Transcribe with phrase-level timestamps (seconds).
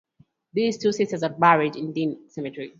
[0.53, 2.69] These two sisters are buried in Dean Cemetery.